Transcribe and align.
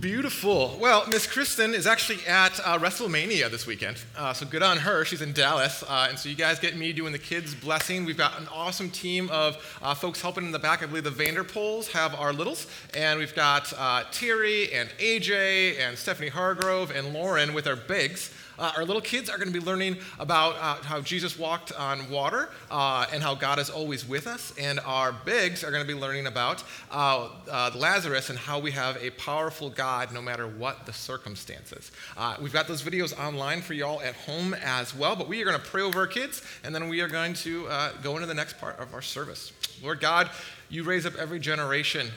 Beautiful. 0.00 0.76
Well, 0.80 1.06
Miss 1.06 1.26
Kristen 1.26 1.72
is 1.72 1.86
actually 1.86 2.18
at 2.26 2.58
uh, 2.60 2.78
WrestleMania 2.78 3.50
this 3.50 3.66
weekend, 3.66 4.02
uh, 4.16 4.32
so 4.32 4.44
good 4.44 4.62
on 4.62 4.78
her. 4.78 5.04
She's 5.04 5.22
in 5.22 5.32
Dallas, 5.32 5.84
uh, 5.88 6.08
and 6.08 6.18
so 6.18 6.28
you 6.28 6.34
guys 6.34 6.58
get 6.58 6.76
me 6.76 6.92
doing 6.92 7.12
the 7.12 7.18
kids' 7.18 7.54
blessing. 7.54 8.04
We've 8.04 8.16
got 8.16 8.38
an 8.38 8.48
awesome 8.52 8.90
team 8.90 9.30
of 9.30 9.56
uh, 9.80 9.94
folks 9.94 10.20
helping 10.20 10.44
in 10.44 10.52
the 10.52 10.58
back. 10.58 10.82
I 10.82 10.86
believe 10.86 11.04
the 11.04 11.10
Vanderpols 11.10 11.88
have 11.92 12.14
our 12.16 12.32
littles, 12.32 12.66
and 12.94 13.18
we've 13.18 13.34
got 13.34 13.72
uh, 13.78 14.02
Terry 14.10 14.72
and 14.72 14.88
AJ 14.98 15.78
and 15.78 15.96
Stephanie 15.96 16.30
Hargrove 16.30 16.90
and 16.90 17.14
Lauren 17.14 17.54
with 17.54 17.66
our 17.66 17.76
bigs. 17.76 18.34
Uh, 18.58 18.72
our 18.76 18.84
little 18.84 19.02
kids 19.02 19.28
are 19.28 19.36
going 19.36 19.52
to 19.52 19.58
be 19.58 19.64
learning 19.64 19.96
about 20.18 20.56
uh, 20.56 20.82
how 20.82 21.00
Jesus 21.00 21.38
walked 21.38 21.72
on 21.72 22.08
water 22.10 22.48
uh, 22.70 23.06
and 23.12 23.22
how 23.22 23.34
God 23.34 23.58
is 23.58 23.70
always 23.70 24.06
with 24.06 24.26
us. 24.26 24.52
And 24.58 24.80
our 24.80 25.12
bigs 25.12 25.62
are 25.62 25.70
going 25.70 25.82
to 25.82 25.86
be 25.86 25.98
learning 25.98 26.26
about 26.26 26.64
uh, 26.90 27.28
uh, 27.50 27.70
Lazarus 27.74 28.30
and 28.30 28.38
how 28.38 28.58
we 28.58 28.70
have 28.72 28.96
a 29.02 29.10
powerful 29.10 29.70
God 29.70 30.12
no 30.12 30.22
matter 30.22 30.46
what 30.46 30.86
the 30.86 30.92
circumstances. 30.92 31.92
Uh, 32.16 32.36
we've 32.40 32.52
got 32.52 32.68
those 32.68 32.82
videos 32.82 33.18
online 33.18 33.60
for 33.60 33.74
y'all 33.74 34.00
at 34.00 34.14
home 34.14 34.54
as 34.54 34.94
well. 34.94 35.16
But 35.16 35.28
we 35.28 35.40
are 35.42 35.44
going 35.44 35.58
to 35.58 35.66
pray 35.66 35.82
over 35.82 36.00
our 36.00 36.06
kids 36.06 36.42
and 36.64 36.74
then 36.74 36.88
we 36.88 37.00
are 37.00 37.08
going 37.08 37.34
to 37.34 37.68
go 38.02 38.14
into 38.16 38.26
the 38.26 38.34
next 38.34 38.58
part 38.58 38.78
of 38.78 38.94
our 38.94 39.02
service. 39.02 39.52
Lord 39.82 40.00
God, 40.00 40.30
you 40.68 40.82
raise 40.82 41.06
up 41.06 41.14
every 41.16 41.38
generation, 41.38 42.08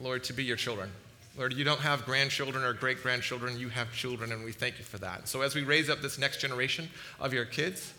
Lord, 0.00 0.24
to 0.24 0.32
be 0.32 0.44
your 0.44 0.56
children. 0.56 0.90
Lord, 1.36 1.54
you 1.54 1.64
don't 1.64 1.80
have 1.80 2.04
grandchildren 2.04 2.62
or 2.62 2.74
great 2.74 3.02
grandchildren, 3.02 3.58
you 3.58 3.70
have 3.70 3.92
children, 3.92 4.32
and 4.32 4.44
we 4.44 4.52
thank 4.52 4.78
you 4.78 4.84
for 4.84 4.98
that. 4.98 5.28
So, 5.28 5.40
as 5.40 5.54
we 5.54 5.62
raise 5.62 5.88
up 5.88 6.02
this 6.02 6.18
next 6.18 6.40
generation 6.40 6.88
of 7.20 7.32
your 7.32 7.46
kids, 7.46 7.94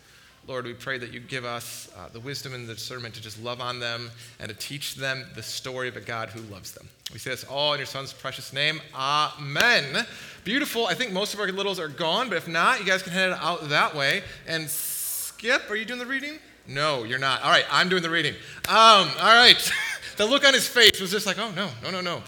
Lord, 0.45 0.65
we 0.65 0.73
pray 0.73 0.97
that 0.97 1.13
you 1.13 1.21
give 1.21 1.45
us 1.45 1.89
uh, 1.97 2.09
the 2.11 2.19
wisdom 2.19 2.53
and 2.53 2.67
the 2.67 2.73
discernment 2.73 3.15
to 3.15 3.21
just 3.21 3.41
love 3.41 3.61
on 3.61 3.79
them 3.79 4.11
and 4.39 4.49
to 4.49 4.55
teach 4.55 4.95
them 4.95 5.25
the 5.35 5.41
story 5.41 5.87
of 5.87 5.95
a 5.95 6.01
God 6.01 6.29
who 6.29 6.41
loves 6.53 6.73
them. 6.73 6.89
We 7.13 7.19
say 7.19 7.29
this 7.29 7.45
all 7.45 7.73
in 7.73 7.79
your 7.79 7.85
son's 7.85 8.11
precious 8.11 8.51
name. 8.51 8.81
Amen. 8.93 10.05
Beautiful. 10.43 10.85
I 10.85 10.95
think 10.95 11.13
most 11.13 11.33
of 11.33 11.39
our 11.39 11.47
littles 11.47 11.79
are 11.79 11.87
gone, 11.87 12.27
but 12.27 12.37
if 12.37 12.47
not, 12.47 12.79
you 12.79 12.85
guys 12.85 13.01
can 13.01 13.13
head 13.13 13.31
out 13.31 13.69
that 13.69 13.95
way. 13.95 14.23
And 14.45 14.69
Skip, 14.69 15.69
are 15.69 15.75
you 15.75 15.85
doing 15.85 15.99
the 15.99 16.05
reading? 16.05 16.39
No, 16.67 17.03
you're 17.03 17.19
not. 17.19 17.41
All 17.41 17.49
right, 17.49 17.65
I'm 17.71 17.87
doing 17.87 18.03
the 18.03 18.09
reading. 18.09 18.33
Um, 18.67 19.09
all 19.19 19.35
right. 19.35 19.71
the 20.17 20.25
look 20.25 20.45
on 20.45 20.53
his 20.53 20.67
face 20.67 20.99
was 20.99 21.09
just 21.11 21.25
like, 21.25 21.39
oh, 21.39 21.51
no, 21.51 21.69
no, 21.81 21.89
no, 21.89 22.01
no. 22.01 22.21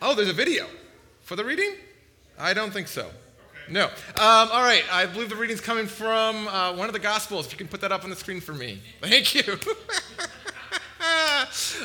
Oh, 0.00 0.14
there's 0.14 0.28
a 0.28 0.34
video 0.34 0.66
for 1.22 1.36
the 1.36 1.44
reading? 1.44 1.72
I 2.38 2.52
don't 2.52 2.72
think 2.72 2.88
so. 2.88 3.10
No. 3.68 3.86
Um, 3.86 3.90
all 4.16 4.62
right. 4.62 4.84
I 4.92 5.06
believe 5.06 5.30
the 5.30 5.36
reading's 5.36 5.60
coming 5.60 5.86
from 5.86 6.46
uh, 6.48 6.74
one 6.74 6.88
of 6.88 6.92
the 6.92 6.98
Gospels. 6.98 7.46
If 7.46 7.52
you 7.52 7.58
can 7.58 7.68
put 7.68 7.80
that 7.80 7.92
up 7.92 8.04
on 8.04 8.10
the 8.10 8.16
screen 8.16 8.40
for 8.40 8.52
me. 8.52 8.80
Thank 9.00 9.34
you. 9.34 9.42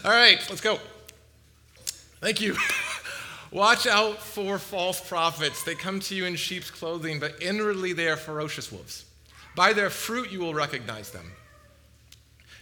all 0.03 0.11
right. 0.11 0.45
Let's 0.49 0.61
go. 0.61 0.79
Thank 2.19 2.41
you. 2.41 2.55
Watch 3.51 3.87
out 3.87 4.17
for 4.19 4.59
false 4.59 5.01
prophets. 5.07 5.63
They 5.63 5.75
come 5.75 5.99
to 6.01 6.15
you 6.15 6.25
in 6.25 6.35
sheep's 6.35 6.69
clothing, 6.69 7.19
but 7.19 7.41
inwardly 7.41 7.93
they 7.93 8.07
are 8.07 8.15
ferocious 8.15 8.71
wolves. 8.71 9.05
By 9.55 9.73
their 9.73 9.89
fruit 9.89 10.31
you 10.31 10.39
will 10.39 10.53
recognize 10.53 11.11
them. 11.11 11.31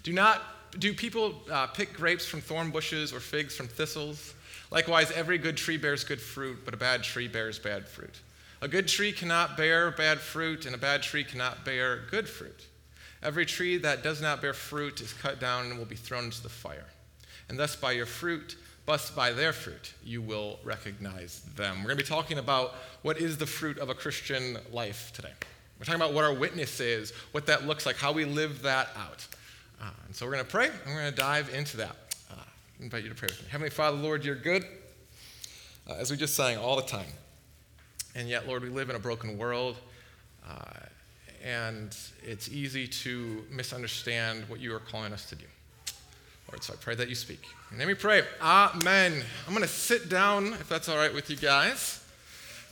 Do 0.04 0.14
not 0.14 0.42
do 0.78 0.94
people 0.94 1.42
uh, 1.52 1.68
pick 1.68 1.94
grapes 1.94 2.26
from 2.26 2.42
thorn 2.42 2.70
bushes 2.70 3.12
or 3.12 3.20
figs 3.20 3.56
from 3.56 3.68
thistles? 3.68 4.34
Likewise, 4.72 5.12
every 5.12 5.38
good 5.38 5.58
tree 5.58 5.78
bears 5.78 6.04
good 6.04 6.22
fruit, 6.22 6.60
but 6.64 6.74
a 6.74 6.78
bad 6.78 7.04
tree 7.04 7.28
bears 7.28 7.58
bad 7.58 7.88
fruit. 7.88 8.20
A 8.62 8.68
good 8.68 8.88
tree 8.88 9.12
cannot 9.12 9.58
bear 9.58 9.92
bad 9.92 10.20
fruit, 10.20 10.66
and 10.66 10.76
a 10.76 10.78
bad 10.78 11.02
tree 11.02 11.24
cannot 11.24 11.66
bear 11.66 12.02
good 12.12 12.28
fruit. 12.28 12.68
Every 13.24 13.46
tree 13.46 13.78
that 13.78 14.04
does 14.04 14.22
not 14.22 14.42
bear 14.42 14.54
fruit 14.54 15.02
is 15.02 15.14
cut 15.14 15.40
down 15.40 15.66
and 15.66 15.78
will 15.78 15.86
be 15.86 15.96
thrown 15.96 16.26
into 16.26 16.44
the 16.44 16.50
fire. 16.50 16.86
And 17.50 17.58
thus, 17.58 17.76
by 17.76 17.94
your 17.94 18.06
fruit, 18.06 18.58
thus 18.86 19.10
by 19.10 19.32
their 19.32 19.54
fruit, 19.54 19.94
you 20.04 20.22
will 20.22 20.60
recognize 20.64 21.42
them. 21.56 21.78
We're 21.78 21.90
going 21.90 21.98
to 21.98 22.04
be 22.04 22.08
talking 22.08 22.38
about 22.38 22.76
what 23.02 23.18
is 23.18 23.38
the 23.38 23.46
fruit 23.46 23.78
of 23.80 23.90
a 23.90 23.96
Christian 23.96 24.58
life 24.72 25.12
today. 25.14 25.34
We're 25.80 25.86
talking 25.86 26.02
about 26.02 26.14
what 26.14 26.26
our 26.26 26.34
witness 26.34 26.80
is, 26.80 27.12
what 27.32 27.46
that 27.48 27.66
looks 27.66 27.86
like, 27.86 27.96
how 27.96 28.12
we 28.12 28.26
live 28.26 28.62
that 28.64 28.90
out. 28.98 29.26
Uh, 29.82 29.90
and 30.06 30.16
so 30.16 30.26
we're 30.26 30.34
going 30.34 30.46
to 30.46 30.52
pray, 30.52 30.68
and 30.68 30.94
we're 30.94 31.02
going 31.02 31.12
to 31.12 31.18
dive 31.18 31.54
into 31.54 31.78
that. 31.78 31.96
Invite 32.82 33.04
you 33.04 33.10
to 33.10 33.16
pray 33.16 33.28
with 33.30 33.42
me. 33.42 33.48
Heavenly 33.50 33.70
Father, 33.70 33.98
Lord, 33.98 34.24
you're 34.24 34.36
good, 34.36 34.64
uh, 35.86 35.96
as 35.96 36.12
we 36.12 36.16
just 36.16 36.34
sang 36.34 36.58
all 36.58 36.78
the 36.78 36.82
time. 36.82 37.12
And 38.16 38.30
yet, 38.30 38.48
Lord, 38.48 38.64
we 38.64 38.70
live 38.70 38.90
in 38.90 38.96
a 38.96 39.00
broken 39.00 39.38
world, 39.38 39.76
uh, 40.48 40.54
and 41.44 41.94
it's 42.24 42.48
easy 42.48 42.88
to 42.88 43.44
misunderstand 43.52 44.46
what 44.48 44.62
you 44.62 44.74
are 44.74 44.80
calling 44.80 45.12
us 45.12 45.26
to 45.26 45.36
do. 45.36 45.44
Lord, 46.50 46.64
so 46.64 46.74
I 46.74 46.78
pray 46.78 46.96
that 46.96 47.10
you 47.10 47.16
speak. 47.16 47.42
And 47.70 47.80
let 47.80 47.88
me 47.88 47.96
pray. 47.96 48.24
Amen. 48.42 49.24
I'm 49.46 49.54
going 49.54 49.62
to 49.62 49.68
sit 49.68 50.08
down, 50.08 50.54
if 50.54 50.70
that's 50.70 50.88
all 50.88 50.98
right 50.98 51.14
with 51.14 51.30
you 51.30 51.36
guys. 51.36 52.02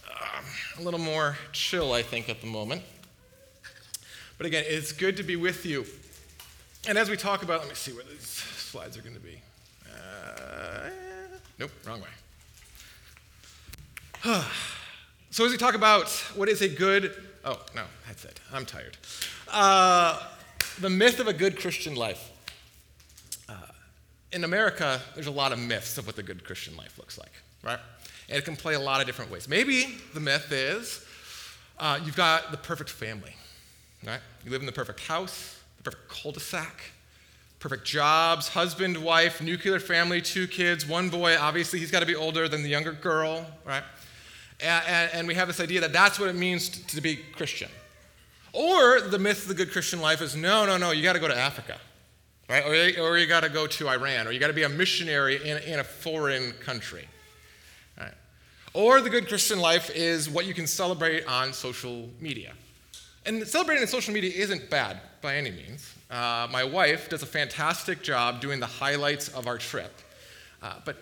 Um, 0.09 0.45
a 0.79 0.81
little 0.83 1.01
more 1.01 1.37
chill, 1.51 1.91
I 1.91 2.01
think, 2.01 2.29
at 2.29 2.39
the 2.39 2.47
moment. 2.47 2.81
But 4.37 4.47
again, 4.47 4.63
it's 4.65 4.93
good 4.93 5.17
to 5.17 5.23
be 5.23 5.35
with 5.35 5.65
you. 5.65 5.85
And 6.87 6.97
as 6.97 7.09
we 7.09 7.17
talk 7.17 7.43
about, 7.43 7.59
let 7.59 7.67
me 7.67 7.75
see 7.75 7.91
where 7.91 8.05
these 8.05 8.21
slides 8.21 8.97
are 8.97 9.01
going 9.01 9.15
to 9.15 9.21
be. 9.21 9.41
Uh, 9.97 10.89
nope, 11.59 11.71
wrong 11.85 12.01
way. 12.01 12.07
so, 15.31 15.45
as 15.45 15.51
we 15.51 15.57
talk 15.57 15.75
about 15.75 16.09
what 16.35 16.49
is 16.49 16.61
a 16.61 16.69
good, 16.69 17.13
oh, 17.45 17.59
no, 17.75 17.83
that's 18.05 18.25
it. 18.25 18.39
I'm 18.51 18.65
tired. 18.65 18.97
Uh, 19.51 20.21
the 20.79 20.89
myth 20.89 21.19
of 21.19 21.27
a 21.27 21.33
good 21.33 21.59
Christian 21.59 21.95
life. 21.95 22.31
Uh, 23.47 23.53
in 24.31 24.43
America, 24.43 25.01
there's 25.15 25.27
a 25.27 25.31
lot 25.31 25.51
of 25.51 25.59
myths 25.59 25.97
of 25.97 26.05
what 26.05 26.15
the 26.15 26.23
good 26.23 26.43
Christian 26.43 26.75
life 26.75 26.97
looks 26.97 27.17
like, 27.17 27.31
right? 27.63 27.79
And 28.29 28.37
it 28.37 28.45
can 28.45 28.55
play 28.55 28.73
a 28.73 28.79
lot 28.79 28.99
of 28.99 29.07
different 29.07 29.31
ways. 29.31 29.47
Maybe 29.47 29.97
the 30.13 30.19
myth 30.19 30.51
is 30.51 31.05
uh, 31.79 31.99
you've 32.03 32.15
got 32.15 32.51
the 32.51 32.57
perfect 32.57 32.89
family, 32.89 33.35
right? 34.05 34.19
You 34.43 34.51
live 34.51 34.61
in 34.61 34.65
the 34.65 34.71
perfect 34.71 35.01
house, 35.01 35.59
the 35.77 35.83
perfect 35.83 36.09
cul 36.09 36.31
de 36.31 36.39
sac, 36.39 36.81
perfect 37.59 37.85
jobs, 37.85 38.47
husband, 38.47 38.97
wife, 38.97 39.41
nuclear 39.41 39.79
family, 39.79 40.21
two 40.21 40.47
kids, 40.47 40.85
one 40.85 41.09
boy. 41.09 41.35
Obviously, 41.37 41.79
he's 41.79 41.91
got 41.91 42.01
to 42.01 42.05
be 42.05 42.15
older 42.15 42.47
than 42.47 42.61
the 42.63 42.69
younger 42.69 42.91
girl, 42.91 43.45
right? 43.65 43.83
And, 44.59 44.83
and, 44.87 45.11
and 45.13 45.27
we 45.27 45.33
have 45.35 45.47
this 45.47 45.59
idea 45.59 45.81
that 45.81 45.93
that's 45.93 46.19
what 46.19 46.29
it 46.29 46.35
means 46.35 46.69
to, 46.69 46.87
to 46.95 47.01
be 47.01 47.15
Christian. 47.15 47.69
Or 48.53 49.01
the 49.01 49.19
myth 49.19 49.43
of 49.43 49.49
the 49.49 49.53
good 49.53 49.71
Christian 49.71 50.01
life 50.01 50.21
is 50.21 50.35
no, 50.35 50.65
no, 50.65 50.77
no, 50.77 50.91
you 50.91 51.03
got 51.03 51.13
to 51.13 51.19
go 51.19 51.27
to 51.27 51.37
Africa, 51.37 51.77
right? 52.49 52.63
Or, 52.97 53.03
or 53.03 53.17
you 53.17 53.27
got 53.27 53.43
to 53.43 53.49
go 53.49 53.67
to 53.67 53.89
Iran, 53.89 54.27
or 54.27 54.31
you 54.31 54.39
got 54.39 54.47
to 54.47 54.53
be 54.53 54.63
a 54.63 54.69
missionary 54.69 55.37
in, 55.47 55.57
in 55.63 55.79
a 55.79 55.83
foreign 55.83 56.53
country. 56.53 57.07
Right? 57.99 58.13
Or 58.73 59.01
the 59.01 59.09
good 59.09 59.27
Christian 59.27 59.59
life 59.59 59.89
is 59.95 60.29
what 60.29 60.45
you 60.45 60.53
can 60.53 60.67
celebrate 60.67 61.25
on 61.25 61.53
social 61.53 62.09
media. 62.19 62.53
And 63.27 63.45
celebrating 63.45 63.81
on 63.81 63.89
social 63.89 64.13
media 64.13 64.31
isn't 64.33 64.69
bad 64.69 65.01
by 65.21 65.35
any 65.35 65.51
means. 65.51 65.93
Uh, 66.09 66.47
my 66.49 66.63
wife 66.63 67.09
does 67.09 67.23
a 67.23 67.25
fantastic 67.25 68.01
job 68.01 68.39
doing 68.39 68.61
the 68.61 68.65
highlights 68.65 69.27
of 69.27 69.47
our 69.47 69.57
trip. 69.57 69.91
Uh, 70.63 70.75
but 70.85 70.95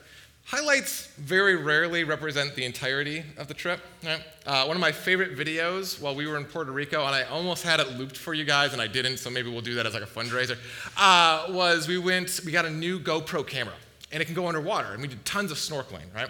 highlights 0.43 1.05
very 1.17 1.55
rarely 1.55 2.03
represent 2.03 2.55
the 2.55 2.65
entirety 2.65 3.23
of 3.37 3.47
the 3.47 3.53
trip. 3.53 3.79
Right? 4.03 4.23
Uh, 4.43 4.65
one 4.65 4.75
of 4.75 4.81
my 4.81 4.91
favorite 4.91 5.37
videos 5.37 6.01
while 6.01 6.15
we 6.15 6.25
were 6.25 6.35
in 6.37 6.45
Puerto 6.45 6.71
Rico, 6.71 7.05
and 7.05 7.13
I 7.13 7.23
almost 7.25 7.63
had 7.63 7.79
it 7.79 7.95
looped 7.95 8.17
for 8.17 8.33
you 8.33 8.43
guys, 8.43 8.73
and 8.73 8.81
I 8.81 8.87
didn't, 8.87 9.17
so 9.17 9.29
maybe 9.29 9.51
we'll 9.51 9.61
do 9.61 9.75
that 9.75 9.85
as 9.85 9.93
like 9.93 10.01
a 10.01 10.07
fundraiser, 10.07 10.57
uh, 10.97 11.53
was 11.53 11.87
we 11.87 11.99
went, 11.99 12.41
we 12.43 12.51
got 12.51 12.65
a 12.65 12.71
new 12.71 12.99
GoPro 12.99 13.45
camera, 13.45 13.75
and 14.11 14.19
it 14.19 14.25
can 14.25 14.33
go 14.33 14.47
underwater, 14.47 14.93
and 14.93 15.01
we 15.01 15.07
did 15.07 15.23
tons 15.25 15.51
of 15.51 15.57
snorkeling, 15.57 16.11
right? 16.15 16.29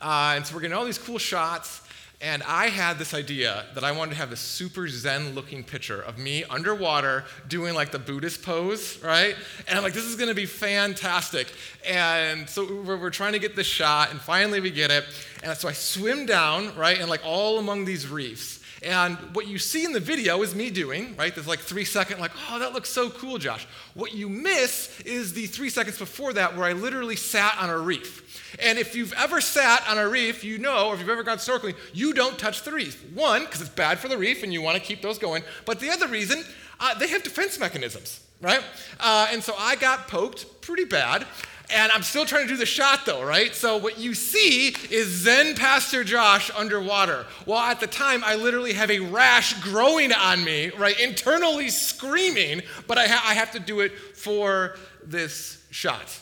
Uh, 0.00 0.36
and 0.36 0.46
so 0.46 0.54
we're 0.54 0.62
getting 0.62 0.76
all 0.76 0.86
these 0.86 0.98
cool 0.98 1.18
shots. 1.18 1.82
And 2.20 2.42
I 2.44 2.68
had 2.68 2.98
this 2.98 3.12
idea 3.12 3.66
that 3.74 3.84
I 3.84 3.92
wanted 3.92 4.12
to 4.12 4.16
have 4.16 4.30
this 4.30 4.40
super 4.40 4.88
zen 4.88 5.34
looking 5.34 5.62
picture 5.62 6.00
of 6.00 6.16
me 6.16 6.44
underwater 6.44 7.24
doing 7.48 7.74
like 7.74 7.90
the 7.90 7.98
Buddhist 7.98 8.42
pose, 8.42 9.02
right? 9.02 9.34
And 9.68 9.76
I'm 9.76 9.84
like, 9.84 9.92
this 9.92 10.04
is 10.04 10.16
gonna 10.16 10.34
be 10.34 10.46
fantastic. 10.46 11.52
And 11.86 12.48
so 12.48 12.82
we're, 12.82 12.96
we're 12.96 13.10
trying 13.10 13.32
to 13.32 13.38
get 13.38 13.56
this 13.56 13.66
shot, 13.66 14.10
and 14.10 14.20
finally 14.20 14.60
we 14.60 14.70
get 14.70 14.90
it. 14.90 15.04
And 15.42 15.56
so 15.56 15.68
I 15.68 15.72
swim 15.72 16.24
down, 16.24 16.74
right, 16.76 16.98
and 16.98 17.10
like 17.10 17.20
all 17.24 17.58
among 17.58 17.84
these 17.84 18.08
reefs. 18.08 18.63
And 18.84 19.16
what 19.34 19.46
you 19.46 19.58
see 19.58 19.84
in 19.84 19.92
the 19.92 20.00
video 20.00 20.42
is 20.42 20.54
me 20.54 20.68
doing, 20.68 21.16
right? 21.16 21.34
There's 21.34 21.46
like 21.46 21.60
three 21.60 21.84
second, 21.84 22.20
like, 22.20 22.32
oh, 22.50 22.58
that 22.58 22.74
looks 22.74 22.90
so 22.90 23.08
cool, 23.08 23.38
Josh. 23.38 23.66
What 23.94 24.12
you 24.12 24.28
miss 24.28 25.00
is 25.00 25.32
the 25.32 25.46
three 25.46 25.70
seconds 25.70 25.98
before 25.98 26.34
that 26.34 26.54
where 26.56 26.66
I 26.66 26.74
literally 26.74 27.16
sat 27.16 27.56
on 27.58 27.70
a 27.70 27.78
reef. 27.78 28.56
And 28.60 28.78
if 28.78 28.94
you've 28.94 29.14
ever 29.14 29.40
sat 29.40 29.88
on 29.88 29.98
a 29.98 30.08
reef, 30.08 30.44
you 30.44 30.58
know, 30.58 30.88
or 30.88 30.94
if 30.94 31.00
you've 31.00 31.08
ever 31.08 31.22
gone 31.22 31.38
snorkeling, 31.38 31.74
you 31.92 32.12
don't 32.12 32.38
touch 32.38 32.62
the 32.62 32.72
reef. 32.72 33.02
One, 33.14 33.44
because 33.44 33.62
it's 33.62 33.70
bad 33.70 33.98
for 33.98 34.08
the 34.08 34.18
reef 34.18 34.42
and 34.42 34.52
you 34.52 34.60
want 34.60 34.76
to 34.76 34.82
keep 34.82 35.00
those 35.00 35.18
going. 35.18 35.42
But 35.64 35.80
the 35.80 35.90
other 35.90 36.06
reason, 36.06 36.44
uh, 36.78 36.94
they 36.98 37.08
have 37.08 37.22
defense 37.22 37.58
mechanisms, 37.58 38.20
right? 38.42 38.62
Uh, 39.00 39.28
and 39.32 39.42
so 39.42 39.54
I 39.58 39.76
got 39.76 40.08
poked 40.08 40.60
pretty 40.60 40.84
bad. 40.84 41.26
And 41.70 41.90
I'm 41.92 42.02
still 42.02 42.26
trying 42.26 42.46
to 42.46 42.52
do 42.52 42.56
the 42.58 42.66
shot 42.66 43.06
though, 43.06 43.24
right? 43.24 43.54
So 43.54 43.78
what 43.78 43.98
you 43.98 44.14
see 44.14 44.68
is 44.90 45.08
Zen 45.08 45.54
Pastor 45.54 46.04
Josh 46.04 46.50
underwater. 46.54 47.26
While 47.46 47.70
at 47.70 47.80
the 47.80 47.86
time 47.86 48.22
I 48.22 48.34
literally 48.34 48.74
have 48.74 48.90
a 48.90 49.00
rash 49.00 49.54
growing 49.62 50.12
on 50.12 50.44
me, 50.44 50.70
right? 50.70 50.98
Internally 51.00 51.70
screaming, 51.70 52.62
but 52.86 52.98
I, 52.98 53.06
ha- 53.06 53.24
I 53.26 53.34
have 53.34 53.52
to 53.52 53.60
do 53.60 53.80
it 53.80 53.92
for 54.16 54.76
this 55.02 55.64
shot, 55.70 56.18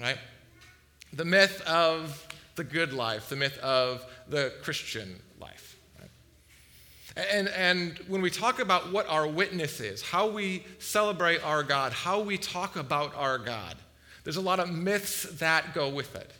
right? 0.00 0.18
The 1.12 1.24
myth 1.24 1.60
of 1.62 2.26
the 2.54 2.64
good 2.64 2.92
life, 2.92 3.28
the 3.28 3.36
myth 3.36 3.58
of 3.58 4.04
the 4.28 4.52
Christian 4.62 5.20
life. 5.40 5.76
Right? 5.98 7.26
And, 7.32 7.48
and 7.48 7.98
when 8.06 8.20
we 8.20 8.30
talk 8.30 8.60
about 8.60 8.92
what 8.92 9.08
our 9.08 9.26
witness 9.26 9.80
is, 9.80 10.02
how 10.02 10.28
we 10.28 10.64
celebrate 10.78 11.44
our 11.44 11.64
God, 11.64 11.92
how 11.92 12.20
we 12.20 12.38
talk 12.38 12.76
about 12.76 13.14
our 13.16 13.38
God, 13.38 13.76
there's 14.28 14.36
a 14.36 14.42
lot 14.42 14.60
of 14.60 14.70
myths 14.70 15.22
that 15.38 15.72
go 15.72 15.88
with 15.88 16.14
it. 16.14 16.30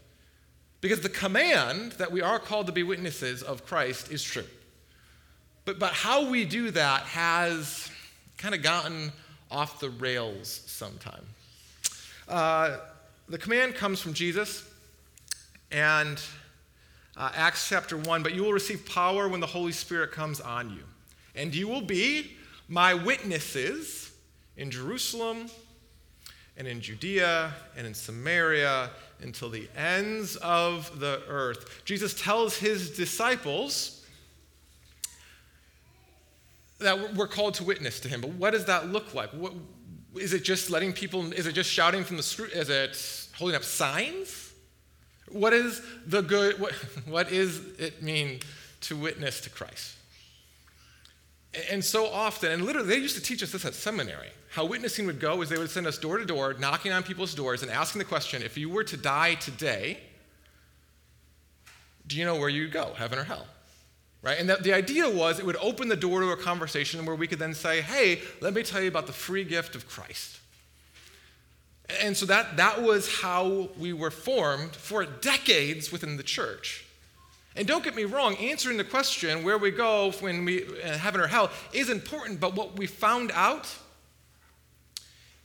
Because 0.82 1.00
the 1.00 1.08
command 1.08 1.92
that 1.92 2.12
we 2.12 2.20
are 2.20 2.38
called 2.38 2.66
to 2.66 2.72
be 2.72 2.82
witnesses 2.82 3.42
of 3.42 3.64
Christ 3.64 4.12
is 4.12 4.22
true. 4.22 4.44
But, 5.64 5.78
but 5.78 5.94
how 5.94 6.28
we 6.28 6.44
do 6.44 6.70
that 6.72 7.04
has 7.04 7.90
kind 8.36 8.54
of 8.54 8.62
gotten 8.62 9.10
off 9.50 9.80
the 9.80 9.88
rails 9.88 10.50
sometime. 10.66 11.24
Uh, 12.28 12.76
the 13.26 13.38
command 13.38 13.74
comes 13.74 14.02
from 14.02 14.12
Jesus 14.12 14.70
and 15.72 16.20
uh, 17.16 17.30
Acts 17.34 17.70
chapter 17.70 17.96
1 17.96 18.22
But 18.22 18.34
you 18.34 18.44
will 18.44 18.52
receive 18.52 18.84
power 18.84 19.28
when 19.28 19.40
the 19.40 19.46
Holy 19.46 19.72
Spirit 19.72 20.12
comes 20.12 20.42
on 20.42 20.68
you, 20.68 20.82
and 21.34 21.54
you 21.54 21.66
will 21.66 21.80
be 21.80 22.36
my 22.68 22.92
witnesses 22.92 24.12
in 24.58 24.70
Jerusalem 24.70 25.48
and 26.58 26.66
in 26.66 26.80
Judea 26.80 27.54
and 27.76 27.86
in 27.86 27.94
Samaria 27.94 28.90
until 29.22 29.48
the 29.48 29.68
ends 29.76 30.36
of 30.36 31.00
the 31.00 31.22
earth. 31.28 31.82
Jesus 31.84 32.20
tells 32.20 32.56
his 32.56 32.90
disciples 32.90 34.04
that 36.80 37.14
we're 37.14 37.28
called 37.28 37.54
to 37.54 37.64
witness 37.64 38.00
to 38.00 38.08
him. 38.08 38.20
But 38.20 38.30
what 38.30 38.52
does 38.52 38.66
that 38.66 38.88
look 38.88 39.14
like? 39.14 39.30
What, 39.30 39.54
is 40.16 40.32
it 40.32 40.42
just 40.42 40.70
letting 40.70 40.92
people, 40.92 41.32
is 41.32 41.46
it 41.46 41.52
just 41.52 41.70
shouting 41.70 42.04
from 42.04 42.16
the 42.16 42.22
street? 42.22 42.52
Is 42.52 42.68
it 42.68 43.30
holding 43.36 43.56
up 43.56 43.64
signs? 43.64 44.52
What 45.28 45.52
is 45.52 45.80
the 46.06 46.22
good, 46.22 46.58
what, 46.60 46.72
what 47.06 47.30
is 47.30 47.60
it 47.78 48.02
mean 48.02 48.40
to 48.82 48.96
witness 48.96 49.40
to 49.42 49.50
Christ? 49.50 49.97
And 51.70 51.84
so 51.84 52.06
often, 52.06 52.52
and 52.52 52.64
literally, 52.64 52.88
they 52.88 52.96
used 52.98 53.16
to 53.16 53.22
teach 53.22 53.42
us 53.42 53.52
this 53.52 53.64
at 53.64 53.74
seminary. 53.74 54.28
How 54.50 54.64
witnessing 54.64 55.06
would 55.06 55.20
go 55.20 55.40
is 55.42 55.48
they 55.48 55.58
would 55.58 55.70
send 55.70 55.86
us 55.86 55.98
door 55.98 56.18
to 56.18 56.24
door, 56.24 56.54
knocking 56.58 56.92
on 56.92 57.02
people's 57.02 57.34
doors 57.34 57.62
and 57.62 57.70
asking 57.70 58.00
the 58.00 58.04
question 58.04 58.42
if 58.42 58.56
you 58.58 58.68
were 58.68 58.84
to 58.84 58.96
die 58.96 59.34
today, 59.34 59.98
do 62.06 62.16
you 62.16 62.24
know 62.24 62.36
where 62.36 62.48
you'd 62.48 62.72
go, 62.72 62.92
heaven 62.96 63.18
or 63.18 63.24
hell? 63.24 63.46
Right? 64.20 64.38
And 64.38 64.48
the, 64.48 64.72
idea 64.74 65.08
was 65.08 65.38
it 65.38 65.46
would 65.46 65.56
open 65.56 65.88
the 65.88 65.96
door 65.96 66.20
to 66.20 66.30
a 66.30 66.36
conversation 66.36 67.04
where 67.06 67.14
we 67.14 67.26
could 67.26 67.38
then 67.38 67.54
say, 67.54 67.82
hey, 67.82 68.20
let 68.40 68.52
me 68.52 68.62
tell 68.62 68.80
you 68.80 68.88
about 68.88 69.06
the 69.06 69.12
free 69.12 69.44
gift 69.44 69.76
of 69.76 69.88
Christ. 69.88 70.40
And 72.02 72.16
so 72.16 72.26
that, 72.26 72.56
that 72.56 72.82
was 72.82 73.20
how 73.20 73.68
we 73.78 73.92
were 73.92 74.10
formed 74.10 74.74
for 74.74 75.04
decades 75.04 75.92
within 75.92 76.16
the 76.16 76.22
church. 76.22 76.84
And 77.58 77.66
don't 77.66 77.82
get 77.82 77.96
me 77.96 78.04
wrong, 78.04 78.36
answering 78.36 78.76
the 78.76 78.84
question 78.84 79.42
where 79.42 79.58
we 79.58 79.72
go 79.72 80.12
when 80.20 80.44
we 80.44 80.62
uh, 80.62 80.96
heaven 80.96 81.20
or 81.20 81.26
hell 81.26 81.50
is 81.72 81.90
important, 81.90 82.38
but 82.38 82.54
what 82.54 82.78
we 82.78 82.86
found 82.86 83.32
out 83.34 83.68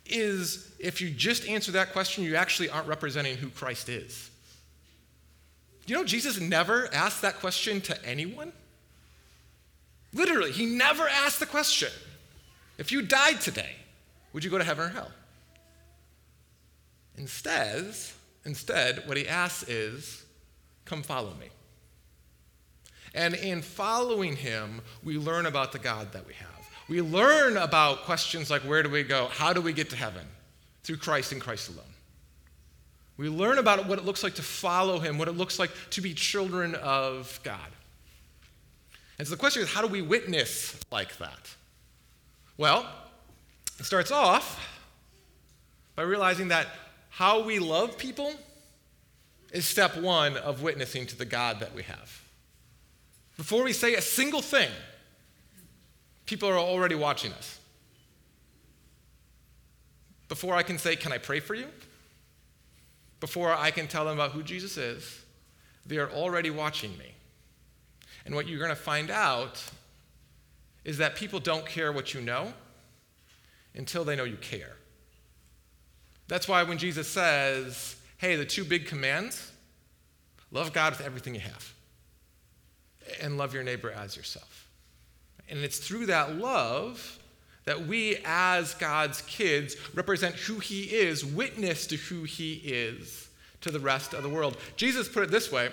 is 0.06 0.72
if 0.78 1.00
you 1.00 1.10
just 1.10 1.44
answer 1.48 1.72
that 1.72 1.92
question, 1.92 2.22
you 2.22 2.36
actually 2.36 2.70
aren't 2.70 2.86
representing 2.86 3.36
who 3.36 3.48
Christ 3.48 3.88
is. 3.88 4.30
You 5.88 5.96
know, 5.96 6.04
Jesus 6.04 6.38
never 6.38 6.88
asked 6.94 7.20
that 7.22 7.40
question 7.40 7.80
to 7.82 8.04
anyone. 8.06 8.52
Literally, 10.12 10.52
he 10.52 10.66
never 10.66 11.08
asked 11.08 11.40
the 11.40 11.46
question 11.46 11.90
if 12.78 12.92
you 12.92 13.02
died 13.02 13.40
today, 13.40 13.72
would 14.32 14.44
you 14.44 14.50
go 14.50 14.58
to 14.58 14.64
heaven 14.64 14.84
or 14.84 14.88
hell? 14.90 15.10
Instead, 17.18 17.92
instead, 18.44 19.08
what 19.08 19.16
he 19.16 19.26
asks 19.26 19.68
is, 19.68 20.24
come 20.84 21.02
follow 21.02 21.34
me. 21.40 21.48
And 23.14 23.34
in 23.34 23.62
following 23.62 24.34
him, 24.34 24.80
we 25.04 25.18
learn 25.18 25.46
about 25.46 25.72
the 25.72 25.78
God 25.78 26.12
that 26.12 26.26
we 26.26 26.34
have. 26.34 26.48
We 26.88 27.00
learn 27.00 27.56
about 27.56 28.02
questions 28.02 28.50
like 28.50 28.62
where 28.62 28.82
do 28.82 28.90
we 28.90 29.04
go? 29.04 29.28
How 29.28 29.52
do 29.52 29.60
we 29.60 29.72
get 29.72 29.88
to 29.90 29.96
heaven? 29.96 30.26
Through 30.82 30.98
Christ 30.98 31.32
and 31.32 31.40
Christ 31.40 31.70
alone. 31.70 31.84
We 33.16 33.28
learn 33.28 33.58
about 33.58 33.86
what 33.86 33.98
it 33.98 34.04
looks 34.04 34.22
like 34.24 34.34
to 34.34 34.42
follow 34.42 34.98
him, 34.98 35.16
what 35.16 35.28
it 35.28 35.36
looks 35.36 35.58
like 35.58 35.70
to 35.90 36.00
be 36.00 36.12
children 36.12 36.74
of 36.74 37.38
God. 37.44 37.58
And 39.18 39.26
so 39.26 39.34
the 39.34 39.38
question 39.38 39.62
is 39.62 39.72
how 39.72 39.80
do 39.80 39.86
we 39.86 40.02
witness 40.02 40.78
like 40.90 41.16
that? 41.18 41.54
Well, 42.56 42.86
it 43.78 43.84
starts 43.84 44.10
off 44.10 44.68
by 45.94 46.02
realizing 46.02 46.48
that 46.48 46.66
how 47.10 47.44
we 47.44 47.60
love 47.60 47.96
people 47.96 48.32
is 49.52 49.64
step 49.64 49.96
one 49.96 50.36
of 50.36 50.62
witnessing 50.62 51.06
to 51.06 51.16
the 51.16 51.24
God 51.24 51.60
that 51.60 51.72
we 51.72 51.84
have. 51.84 52.23
Before 53.36 53.64
we 53.64 53.72
say 53.72 53.94
a 53.94 54.02
single 54.02 54.42
thing, 54.42 54.70
people 56.26 56.48
are 56.48 56.58
already 56.58 56.94
watching 56.94 57.32
us. 57.32 57.58
Before 60.28 60.54
I 60.54 60.62
can 60.62 60.78
say, 60.78 60.96
Can 60.96 61.12
I 61.12 61.18
pray 61.18 61.40
for 61.40 61.54
you? 61.54 61.66
Before 63.20 63.52
I 63.52 63.70
can 63.70 63.86
tell 63.86 64.04
them 64.04 64.14
about 64.14 64.32
who 64.32 64.42
Jesus 64.42 64.76
is, 64.76 65.24
they 65.86 65.98
are 65.98 66.10
already 66.10 66.50
watching 66.50 66.96
me. 66.98 67.14
And 68.24 68.34
what 68.34 68.48
you're 68.48 68.58
going 68.58 68.70
to 68.70 68.76
find 68.76 69.10
out 69.10 69.62
is 70.84 70.98
that 70.98 71.14
people 71.14 71.40
don't 71.40 71.66
care 71.66 71.92
what 71.92 72.14
you 72.14 72.20
know 72.20 72.52
until 73.74 74.04
they 74.04 74.16
know 74.16 74.24
you 74.24 74.36
care. 74.36 74.76
That's 76.28 76.48
why 76.48 76.62
when 76.62 76.78
Jesus 76.78 77.08
says, 77.08 77.96
Hey, 78.18 78.36
the 78.36 78.44
two 78.44 78.64
big 78.64 78.86
commands 78.86 79.52
love 80.50 80.72
God 80.72 80.92
with 80.96 81.04
everything 81.04 81.34
you 81.34 81.40
have 81.40 81.73
and 83.20 83.36
love 83.38 83.54
your 83.54 83.62
neighbor 83.62 83.90
as 83.90 84.16
yourself. 84.16 84.68
And 85.48 85.58
it's 85.60 85.78
through 85.78 86.06
that 86.06 86.36
love 86.36 87.18
that 87.64 87.86
we, 87.86 88.18
as 88.24 88.74
God's 88.74 89.22
kids, 89.22 89.76
represent 89.94 90.34
who 90.34 90.58
He 90.58 90.84
is, 90.84 91.24
witness 91.24 91.86
to 91.88 91.96
who 91.96 92.24
He 92.24 92.54
is 92.64 93.28
to 93.62 93.70
the 93.70 93.80
rest 93.80 94.12
of 94.12 94.22
the 94.22 94.28
world. 94.28 94.56
Jesus 94.76 95.08
put 95.08 95.22
it 95.22 95.30
this 95.30 95.50
way 95.50 95.70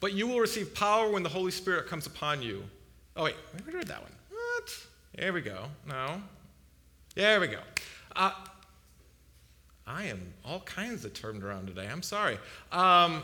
But 0.00 0.12
you 0.12 0.28
will 0.28 0.38
receive 0.38 0.74
power 0.74 1.10
when 1.10 1.22
the 1.22 1.28
Holy 1.28 1.50
Spirit 1.50 1.88
comes 1.88 2.06
upon 2.06 2.42
you. 2.42 2.62
Oh, 3.16 3.24
wait, 3.24 3.34
I 3.56 3.70
read 3.70 3.88
that 3.88 4.00
one. 4.00 4.12
What? 4.30 4.86
There 5.16 5.32
we 5.32 5.40
go. 5.40 5.64
No. 5.88 6.22
There 7.16 7.40
we 7.40 7.48
go. 7.48 7.58
Uh, 8.14 8.30
I 9.88 10.04
am 10.04 10.20
all 10.44 10.60
kinds 10.60 11.04
of 11.04 11.14
turned 11.14 11.42
around 11.42 11.66
today. 11.66 11.88
I'm 11.90 12.02
sorry. 12.02 12.38
Um, 12.70 13.22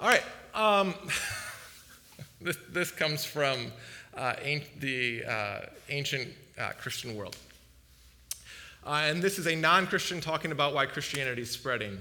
All 0.00 0.08
right. 0.08 0.22
Um, 0.54 0.94
this, 2.40 2.56
this 2.70 2.90
comes 2.90 3.24
from 3.24 3.72
uh, 4.14 4.34
the 4.78 5.24
uh, 5.24 5.60
ancient 5.88 6.28
uh, 6.58 6.70
Christian 6.78 7.14
world. 7.16 7.36
Uh, 8.84 9.02
and 9.04 9.22
this 9.22 9.38
is 9.38 9.46
a 9.46 9.54
non 9.54 9.86
Christian 9.86 10.20
talking 10.20 10.52
about 10.52 10.74
why 10.74 10.86
Christianity 10.86 11.42
is 11.42 11.50
spreading. 11.50 12.00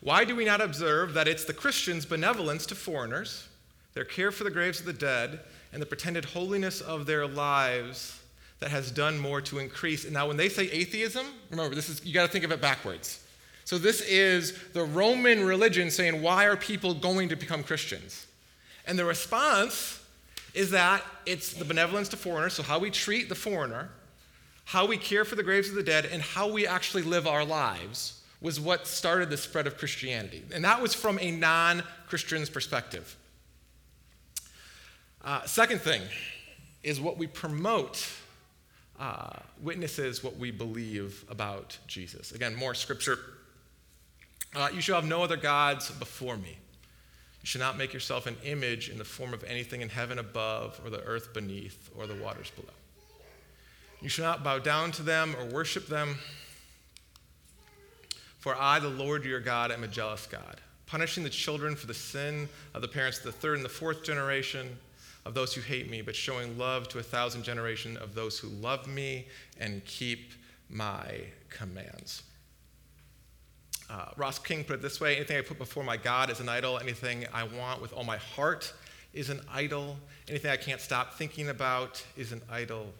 Why 0.00 0.24
do 0.24 0.34
we 0.36 0.44
not 0.44 0.60
observe 0.60 1.14
that 1.14 1.28
it's 1.28 1.44
the 1.44 1.52
Christians' 1.52 2.06
benevolence 2.06 2.66
to 2.66 2.74
foreigners, 2.74 3.48
their 3.94 4.04
care 4.04 4.30
for 4.30 4.44
the 4.44 4.50
graves 4.50 4.80
of 4.80 4.86
the 4.86 4.92
dead, 4.92 5.40
and 5.72 5.82
the 5.82 5.86
pretended 5.86 6.24
holiness 6.24 6.80
of 6.80 7.06
their 7.06 7.26
lives 7.26 8.20
that 8.60 8.70
has 8.70 8.90
done 8.90 9.18
more 9.18 9.40
to 9.42 9.58
increase? 9.58 10.04
And 10.04 10.14
now, 10.14 10.28
when 10.28 10.36
they 10.36 10.48
say 10.48 10.64
atheism, 10.70 11.26
remember, 11.50 11.74
this 11.74 11.88
is, 11.88 12.04
you 12.04 12.14
got 12.14 12.26
to 12.26 12.32
think 12.32 12.44
of 12.44 12.52
it 12.52 12.60
backwards. 12.60 13.24
So, 13.68 13.76
this 13.76 14.00
is 14.00 14.58
the 14.72 14.82
Roman 14.82 15.44
religion 15.44 15.90
saying, 15.90 16.22
Why 16.22 16.46
are 16.46 16.56
people 16.56 16.94
going 16.94 17.28
to 17.28 17.36
become 17.36 17.62
Christians? 17.62 18.26
And 18.86 18.98
the 18.98 19.04
response 19.04 20.02
is 20.54 20.70
that 20.70 21.04
it's 21.26 21.52
the 21.52 21.66
benevolence 21.66 22.08
to 22.08 22.16
foreigners, 22.16 22.54
so 22.54 22.62
how 22.62 22.78
we 22.78 22.90
treat 22.90 23.28
the 23.28 23.34
foreigner, 23.34 23.90
how 24.64 24.86
we 24.86 24.96
care 24.96 25.22
for 25.22 25.34
the 25.34 25.42
graves 25.42 25.68
of 25.68 25.74
the 25.74 25.82
dead, 25.82 26.06
and 26.06 26.22
how 26.22 26.50
we 26.50 26.66
actually 26.66 27.02
live 27.02 27.26
our 27.26 27.44
lives 27.44 28.22
was 28.40 28.58
what 28.58 28.86
started 28.86 29.28
the 29.28 29.36
spread 29.36 29.66
of 29.66 29.76
Christianity. 29.76 30.42
And 30.54 30.64
that 30.64 30.80
was 30.80 30.94
from 30.94 31.18
a 31.18 31.30
non 31.30 31.82
Christian's 32.06 32.48
perspective. 32.48 33.18
Uh, 35.22 35.44
second 35.44 35.82
thing 35.82 36.00
is 36.82 37.02
what 37.02 37.18
we 37.18 37.26
promote 37.26 38.08
uh, 38.98 39.40
witnesses 39.60 40.24
what 40.24 40.38
we 40.38 40.50
believe 40.50 41.26
about 41.28 41.76
Jesus. 41.86 42.32
Again, 42.32 42.54
more 42.54 42.72
scripture 42.72 43.18
uh, 44.54 44.68
you 44.74 44.80
shall 44.80 44.96
have 44.96 45.08
no 45.08 45.22
other 45.22 45.36
gods 45.36 45.90
before 45.90 46.36
me. 46.36 46.58
You 47.42 47.46
shall 47.46 47.60
not 47.60 47.76
make 47.76 47.92
yourself 47.92 48.26
an 48.26 48.36
image 48.44 48.88
in 48.88 48.98
the 48.98 49.04
form 49.04 49.32
of 49.32 49.44
anything 49.44 49.80
in 49.80 49.88
heaven 49.88 50.18
above, 50.18 50.80
or 50.84 50.90
the 50.90 51.02
earth 51.02 51.32
beneath, 51.32 51.90
or 51.96 52.06
the 52.06 52.14
waters 52.14 52.50
below. 52.50 52.68
You 54.00 54.08
shall 54.08 54.24
not 54.24 54.44
bow 54.44 54.58
down 54.58 54.92
to 54.92 55.02
them 55.02 55.34
or 55.38 55.44
worship 55.44 55.86
them. 55.86 56.18
For 58.38 58.56
I, 58.56 58.78
the 58.78 58.88
Lord 58.88 59.24
your 59.24 59.40
God, 59.40 59.72
am 59.72 59.84
a 59.84 59.88
jealous 59.88 60.26
God, 60.26 60.60
punishing 60.86 61.24
the 61.24 61.30
children 61.30 61.74
for 61.74 61.86
the 61.86 61.94
sin 61.94 62.48
of 62.74 62.82
the 62.82 62.88
parents 62.88 63.18
of 63.18 63.24
the 63.24 63.32
third 63.32 63.56
and 63.56 63.64
the 63.64 63.68
fourth 63.68 64.04
generation 64.04 64.78
of 65.24 65.34
those 65.34 65.52
who 65.52 65.60
hate 65.60 65.90
me, 65.90 66.00
but 66.00 66.16
showing 66.16 66.56
love 66.56 66.88
to 66.88 66.98
a 66.98 67.02
thousand 67.02 67.42
generations 67.42 67.98
of 67.98 68.14
those 68.14 68.38
who 68.38 68.48
love 68.48 68.86
me 68.86 69.26
and 69.60 69.84
keep 69.84 70.32
my 70.70 71.20
commands. 71.50 72.22
Uh, 73.90 74.04
Ross 74.16 74.38
King 74.38 74.64
put 74.64 74.74
it 74.74 74.82
this 74.82 75.00
way 75.00 75.16
anything 75.16 75.38
I 75.38 75.40
put 75.40 75.58
before 75.58 75.82
my 75.82 75.96
God 75.96 76.30
is 76.30 76.40
an 76.40 76.48
idol. 76.48 76.78
Anything 76.78 77.24
I 77.32 77.44
want 77.44 77.80
with 77.80 77.92
all 77.92 78.04
my 78.04 78.18
heart 78.18 78.72
is 79.14 79.30
an 79.30 79.40
idol. 79.50 79.96
Anything 80.28 80.50
I 80.50 80.56
can't 80.56 80.80
stop 80.80 81.14
thinking 81.14 81.48
about 81.48 82.04
is 82.16 82.32
an 82.32 82.42
idol. 82.50 82.92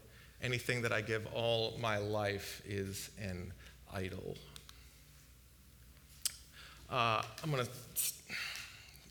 Anything 0.42 0.82
that 0.82 0.92
I 0.92 1.02
give 1.02 1.26
all 1.34 1.76
my 1.78 1.98
life 1.98 2.62
is 2.66 3.10
an 3.20 3.52
idol. 3.92 4.36
Uh, 6.88 7.22
I'm 7.42 7.50
going 7.50 7.66
to, 7.66 7.70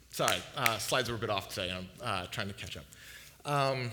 sorry, 0.09 0.37
uh, 0.55 0.79
slides 0.79 1.09
were 1.09 1.15
a 1.15 1.19
bit 1.19 1.29
off 1.29 1.49
today. 1.49 1.71
I'm 1.71 1.87
uh, 2.01 2.25
trying 2.31 2.47
to 2.47 2.53
catch 2.55 2.75
up. 2.75 2.85
Um, 3.45 3.91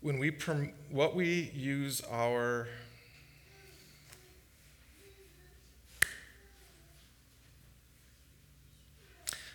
when 0.00 0.18
we, 0.18 0.32
perm- 0.32 0.72
what 0.90 1.14
we 1.14 1.52
use 1.54 2.02
our 2.10 2.66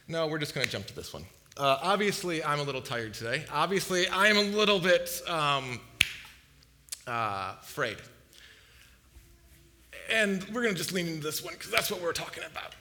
No, 0.09 0.25
we're 0.25 0.39
just 0.39 0.55
going 0.55 0.65
to 0.65 0.71
jump 0.71 0.87
to 0.87 0.95
this 0.95 1.13
one. 1.13 1.23
Uh, 1.55 1.77
obviously, 1.83 2.43
I'm 2.43 2.59
a 2.59 2.63
little 2.63 2.81
tired 2.81 3.13
today. 3.13 3.45
Obviously, 3.53 4.07
I 4.07 4.29
am 4.29 4.37
a 4.37 4.41
little 4.41 4.79
bit 4.79 5.21
um, 5.27 5.79
uh, 7.05 7.53
afraid. 7.61 7.97
And 10.11 10.43
we're 10.45 10.63
going 10.63 10.73
to 10.73 10.77
just 10.77 10.93
lean 10.93 11.07
into 11.07 11.21
this 11.21 11.43
one 11.43 11.53
because 11.53 11.69
that's 11.69 11.91
what 11.91 12.01
we're 12.01 12.13
talking 12.13 12.43
about. 12.43 12.73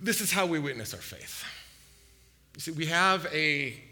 This 0.00 0.20
is 0.20 0.30
how 0.30 0.46
we 0.46 0.60
witness 0.60 0.94
our 0.94 1.00
faith. 1.00 1.44
You 2.54 2.60
see, 2.60 2.70
we 2.70 2.86
have 2.86 3.26
a 3.32 3.82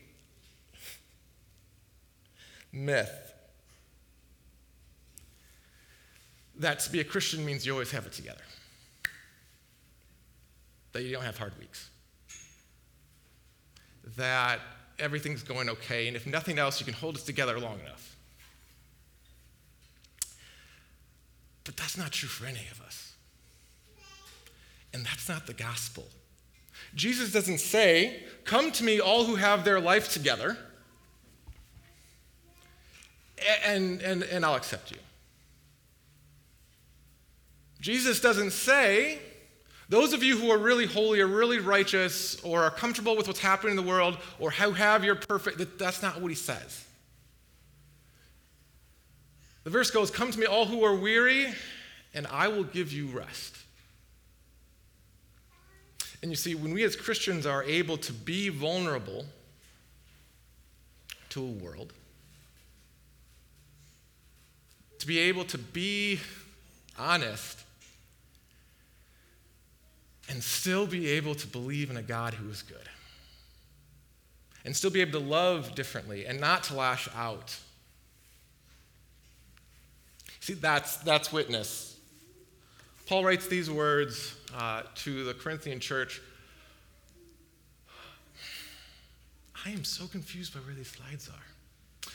myth 2.72 3.32
that 6.60 6.78
to 6.78 6.92
be 6.92 7.00
a 7.00 7.04
Christian 7.04 7.44
means 7.44 7.66
you 7.66 7.72
always 7.72 7.90
have 7.90 8.06
it 8.06 8.12
together 8.12 8.42
that 10.99 11.05
you 11.05 11.12
don't 11.12 11.23
have 11.23 11.38
hard 11.38 11.57
weeks, 11.61 11.90
that 14.17 14.59
everything's 14.99 15.45
going 15.45 15.69
okay, 15.69 16.09
and 16.09 16.17
if 16.17 16.26
nothing 16.26 16.59
else, 16.59 16.81
you 16.81 16.85
can 16.85 16.95
hold 16.95 17.14
us 17.14 17.23
together 17.23 17.57
long 17.61 17.78
enough. 17.78 18.17
But 21.62 21.76
that's 21.76 21.97
not 21.97 22.11
true 22.11 22.28
for 22.28 22.47
any 22.47 22.67
of 22.73 22.81
us. 22.81 23.12
And 24.93 25.07
that's 25.07 25.28
not 25.28 25.47
the 25.47 25.55
gospel. 25.55 26.05
Jesus 26.97 27.31
doesn't 27.31 27.61
say, 27.61 28.25
Come 28.45 28.73
to 28.73 28.83
me, 28.83 28.99
all 28.99 29.25
who 29.25 29.37
have 29.37 29.64
their 29.64 29.78
life 29.78 30.12
together, 30.12 30.59
and, 33.64 34.02
and, 34.02 34.25
and 34.25 34.45
I'll 34.45 34.57
accept 34.57 34.90
you. 34.90 34.99
Jesus 37.81 38.21
doesn't 38.21 38.50
say, 38.50 39.21
those 39.88 40.12
of 40.12 40.23
you 40.23 40.37
who 40.37 40.50
are 40.50 40.59
really 40.59 40.87
holy 40.87 41.21
or 41.21 41.26
really 41.26 41.59
righteous 41.59 42.38
or 42.42 42.62
are 42.62 42.71
comfortable 42.71 43.16
with 43.16 43.26
what's 43.26 43.40
happening 43.40 43.71
in 43.71 43.76
the 43.76 43.88
world 43.88 44.18
or 44.38 44.50
who 44.50 44.73
have 44.73 45.02
your 45.02 45.14
perfect, 45.14 45.78
that's 45.78 46.02
not 46.02 46.21
what 46.21 46.28
he 46.28 46.35
says. 46.35 46.85
The 49.64 49.71
verse 49.71 49.90
goes, 49.90 50.11
Come 50.11 50.30
to 50.30 50.38
me, 50.38 50.47
all 50.47 50.66
who 50.66 50.85
are 50.85 50.95
weary, 50.95 51.47
and 52.14 52.26
I 52.26 52.49
will 52.49 52.64
give 52.64 52.92
you 52.92 53.07
rest. 53.09 53.57
And 56.23 56.30
you 56.30 56.37
see, 56.37 56.54
when 56.54 56.75
we 56.75 56.85
as 56.85 56.97
Christians 56.97 57.47
are 57.47 57.62
able 57.62 57.97
to 57.99 58.12
be 58.12 58.49
vulnerable 58.49 59.25
to 61.30 61.42
a 61.42 61.50
world, 61.50 61.92
to 64.99 65.07
be 65.07 65.18
able 65.18 65.45
to 65.45 65.59
be 65.59 66.21
honest 66.99 67.62
and 70.28 70.42
still 70.42 70.87
be 70.87 71.08
able 71.08 71.35
to 71.35 71.47
believe 71.47 71.90
in 71.90 71.97
a 71.97 72.02
God 72.02 72.35
who 72.35 72.49
is 72.50 72.62
good. 72.62 72.88
And 74.64 74.76
still 74.76 74.90
be 74.90 75.00
able 75.00 75.20
to 75.20 75.26
love 75.26 75.75
differently 75.75 76.26
and 76.26 76.40
not 76.40 76.64
to 76.64 76.75
lash 76.75 77.08
out. 77.16 77.56
See, 80.40 80.54
that's, 80.54 80.97
that's 80.99 81.32
witness. 81.32 81.97
Paul 83.06 83.25
writes 83.25 83.47
these 83.47 83.70
words 83.70 84.35
uh, 84.54 84.82
to 84.97 85.25
the 85.25 85.32
Corinthian 85.32 85.80
church. 85.80 86.20
I 89.64 89.70
am 89.70 89.85
so 89.85 90.06
confused 90.06 90.54
by 90.54 90.61
where 90.61 90.75
these 90.75 90.88
slides 90.88 91.28
are. 91.28 91.57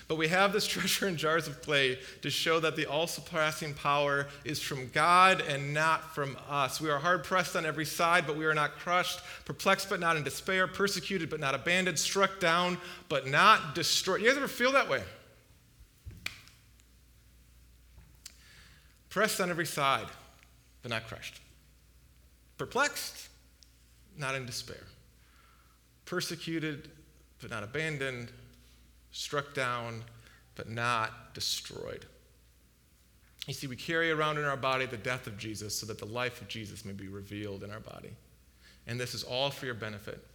But 0.08 0.18
we 0.18 0.28
have 0.28 0.54
this 0.54 0.68
treasure 0.68 1.08
in 1.08 1.18
jars 1.18 1.48
of 1.48 1.62
clay 1.62 2.00
to 2.22 2.30
show 2.30 2.60
that 2.60 2.76
the 2.76 2.86
all 2.86 3.08
surpassing 3.08 3.74
power 3.74 4.28
is 4.44 4.62
from 4.62 4.90
God 4.90 5.42
and 5.42 5.74
not 5.74 6.14
from 6.14 6.38
us. 6.50 6.82
We 6.82 6.90
are 6.90 7.00
hard 7.00 7.24
pressed 7.24 7.56
on 7.56 7.66
every 7.66 7.86
side, 7.86 8.26
but 8.28 8.38
we 8.38 8.46
are 8.46 8.54
not 8.54 8.78
crushed, 8.78 9.22
perplexed, 9.46 9.90
but 9.90 10.00
not 10.00 10.18
in 10.18 10.24
despair, 10.24 10.68
persecuted, 10.68 11.30
but 11.30 11.40
not 11.40 11.56
abandoned, 11.56 12.00
struck 12.00 12.40
down, 12.40 12.78
but 13.10 13.28
not 13.28 13.76
destroyed. 13.76 14.22
You 14.22 14.28
guys 14.28 14.38
ever 14.38 14.48
feel 14.48 14.74
that 14.74 14.90
way? 14.90 15.04
Pressed 19.10 19.40
on 19.40 19.50
every 19.50 19.66
side, 19.66 20.08
but 20.82 20.90
not 20.90 21.08
crushed. 21.08 21.40
Perplexed, 22.58 23.30
not 24.18 24.36
in 24.36 24.46
despair. 24.46 24.84
Persecuted, 26.06 26.90
but 27.40 27.52
not 27.52 27.64
abandoned 27.64 28.32
struck 29.14 29.54
down, 29.54 30.04
but 30.56 30.70
not 30.70 31.34
destroyed. 31.34 32.06
You 33.48 33.54
see, 33.54 33.68
we 33.68 33.76
carry 33.76 34.12
around 34.12 34.38
in 34.38 34.44
our 34.44 34.58
body 34.58 34.86
the 34.86 34.98
death 34.98 35.28
of 35.28 35.38
Jesus 35.38 35.74
so 35.76 35.86
that 35.86 36.00
the 36.00 36.06
life 36.06 36.42
of 36.42 36.48
Jesus 36.48 36.84
may 36.84 36.94
be 36.94 37.08
revealed 37.08 37.64
in 37.64 37.72
our 37.72 37.80
body. 37.80 38.12
And 38.88 39.00
this 39.00 39.14
is 39.14 39.24
all 39.24 39.50
for 39.50 39.66
your 39.66 39.76
benefit, 39.76 40.26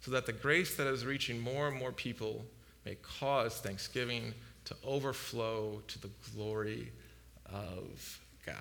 so 0.00 0.10
that 0.12 0.26
the 0.26 0.32
grace 0.32 0.76
that 0.76 0.86
is 0.86 1.04
reaching 1.04 1.40
more 1.40 1.68
and 1.68 1.76
more 1.76 1.92
people 1.92 2.44
may 2.84 2.96
cause 2.96 3.56
thanksgiving 3.56 4.32
to 4.64 4.76
overflow 4.84 5.82
to 5.88 6.00
the 6.00 6.10
glory 6.34 6.92
of 7.46 8.20
God. 8.46 8.54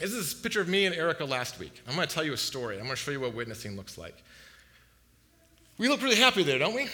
This 0.00 0.12
is 0.12 0.32
a 0.32 0.36
picture 0.36 0.60
of 0.60 0.68
me 0.68 0.86
and 0.86 0.94
Erica 0.94 1.24
last 1.24 1.58
week. 1.58 1.82
I'm 1.86 1.94
going 1.94 2.08
to 2.08 2.14
tell 2.14 2.24
you 2.24 2.32
a 2.32 2.36
story. 2.36 2.76
I'm 2.76 2.84
going 2.84 2.96
to 2.96 2.96
show 2.96 3.10
you 3.10 3.20
what 3.20 3.34
witnessing 3.34 3.76
looks 3.76 3.96
like. 3.96 4.22
We 5.78 5.88
look 5.88 6.02
really 6.02 6.16
happy 6.16 6.42
there, 6.42 6.58
don't 6.58 6.74
we? 6.74 6.88